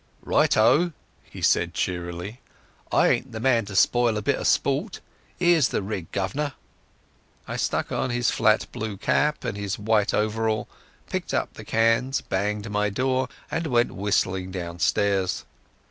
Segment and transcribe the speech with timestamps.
[0.23, 0.93] "Right o!"
[1.29, 2.39] he said cheerily.
[2.91, 4.99] "I ain't the man to spoil a bit of sport.
[5.39, 6.53] 'Ere's the rig, guv'nor."
[7.47, 10.67] I stuck on his flat blue hat and his white overall,
[11.07, 15.45] picked up the cans, banged my door, and went whistling downstairs.